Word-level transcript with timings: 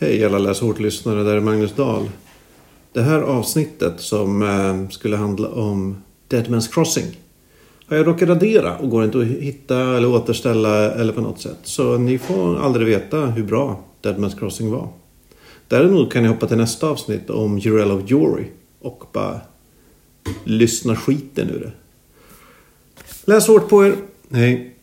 Hej 0.00 0.24
alla 0.24 0.38
läshårt-lyssnare, 0.38 1.22
där 1.22 1.36
är 1.36 1.40
Magnus 1.40 1.72
Dahl. 1.72 2.10
Det 2.92 3.02
här 3.02 3.20
avsnittet 3.20 4.00
som 4.00 4.42
eh, 4.42 4.90
skulle 4.90 5.16
handla 5.16 5.48
om 5.48 6.02
Deadman's 6.28 6.72
Crossing 6.72 7.16
har 7.88 7.96
jag 7.96 8.06
råkat 8.06 8.28
radera 8.28 8.76
och 8.76 8.90
går 8.90 9.04
inte 9.04 9.18
att 9.18 9.24
hitta 9.24 9.96
eller 9.96 10.08
återställa 10.08 10.92
eller 10.92 11.12
på 11.12 11.20
något 11.20 11.40
sätt. 11.40 11.58
Så 11.62 11.98
ni 11.98 12.18
får 12.18 12.58
aldrig 12.58 12.86
veta 12.86 13.26
hur 13.26 13.42
bra 13.42 13.84
Deadman's 14.02 14.38
Crossing 14.38 14.70
var. 14.70 14.88
Däremot 15.68 16.12
kan 16.12 16.22
ni 16.22 16.28
hoppa 16.28 16.46
till 16.46 16.56
nästa 16.56 16.88
avsnitt 16.88 17.30
om 17.30 17.58
Jurel 17.58 17.90
of 17.90 18.10
Jory 18.10 18.44
och 18.80 19.04
bara 19.12 19.40
lyssna 20.44 20.96
skiten 20.96 21.50
ur 21.50 21.60
det. 21.60 21.72
Läs 23.32 23.48
hårt 23.48 23.68
på 23.68 23.86
er. 23.86 23.94
Hej. 24.30 24.77